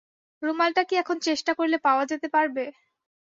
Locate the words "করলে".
1.59-1.77